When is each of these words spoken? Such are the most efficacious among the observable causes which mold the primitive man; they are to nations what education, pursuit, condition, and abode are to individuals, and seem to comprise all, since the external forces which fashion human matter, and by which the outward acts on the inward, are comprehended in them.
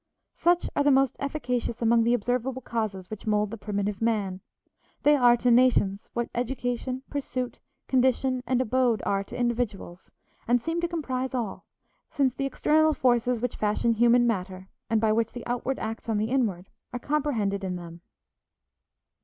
Such 0.33 0.67
are 0.75 0.83
the 0.83 0.89
most 0.89 1.15
efficacious 1.19 1.79
among 1.79 2.01
the 2.03 2.15
observable 2.15 2.63
causes 2.63 3.11
which 3.11 3.27
mold 3.27 3.51
the 3.51 3.55
primitive 3.59 4.01
man; 4.01 4.41
they 5.03 5.15
are 5.15 5.37
to 5.37 5.51
nations 5.51 6.09
what 6.13 6.27
education, 6.33 7.03
pursuit, 7.11 7.59
condition, 7.87 8.41
and 8.47 8.59
abode 8.61 9.03
are 9.05 9.23
to 9.23 9.37
individuals, 9.37 10.09
and 10.47 10.59
seem 10.59 10.81
to 10.81 10.87
comprise 10.87 11.35
all, 11.35 11.67
since 12.09 12.33
the 12.33 12.47
external 12.47 12.95
forces 12.95 13.41
which 13.41 13.57
fashion 13.57 13.93
human 13.93 14.25
matter, 14.25 14.69
and 14.89 14.99
by 15.01 15.11
which 15.11 15.33
the 15.33 15.45
outward 15.45 15.77
acts 15.77 16.09
on 16.09 16.17
the 16.17 16.31
inward, 16.31 16.71
are 16.91 16.97
comprehended 16.97 17.63
in 17.63 17.75
them. 17.75 18.01